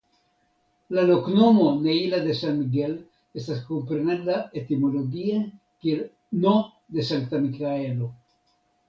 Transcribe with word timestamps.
La 0.97 1.01
loknomo 1.07 1.65
"Neila 1.81 2.21
de 2.23 2.37
San 2.39 2.57
Miguel" 2.61 2.95
estas 3.41 3.59
komprenebla 3.67 4.39
etimologie 4.63 5.37
kiel 5.85 6.01
"N. 6.47 6.55
de 6.97 7.07
Sankta 7.11 7.43
Mikaelo". 7.45 8.09